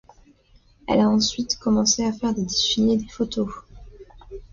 Elle 0.87 0.99
a 1.01 1.07
ensuite 1.07 1.59
commencé 1.59 2.03
à 2.03 2.11
faire 2.11 2.33
des 2.33 2.41
défilés 2.41 2.93
et 2.93 2.97
des 2.97 3.07
photos. 3.07 3.51